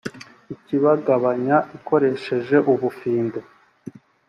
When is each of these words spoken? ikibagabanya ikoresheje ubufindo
ikibagabanya 0.53 1.57
ikoresheje 1.77 2.57
ubufindo 2.73 3.39